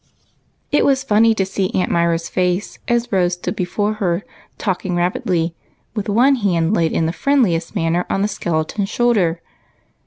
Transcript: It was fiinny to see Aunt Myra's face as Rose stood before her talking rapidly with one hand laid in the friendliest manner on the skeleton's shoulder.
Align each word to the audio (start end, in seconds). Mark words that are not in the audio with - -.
It 0.71 0.83
was 0.83 1.05
fiinny 1.05 1.35
to 1.35 1.45
see 1.45 1.69
Aunt 1.75 1.91
Myra's 1.91 2.27
face 2.27 2.79
as 2.87 3.11
Rose 3.11 3.33
stood 3.33 3.55
before 3.55 3.93
her 4.01 4.23
talking 4.57 4.95
rapidly 4.95 5.53
with 5.93 6.09
one 6.09 6.37
hand 6.37 6.73
laid 6.73 6.91
in 6.91 7.05
the 7.05 7.13
friendliest 7.13 7.75
manner 7.75 8.07
on 8.09 8.23
the 8.23 8.27
skeleton's 8.27 8.89
shoulder. 8.89 9.41